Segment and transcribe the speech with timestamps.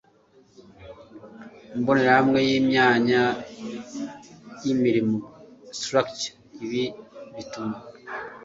[1.79, 3.23] mbonerahamwe y imyanya
[4.63, 5.17] y imirimo
[5.79, 6.31] Structure
[6.65, 6.83] Ibi
[7.35, 7.77] bituma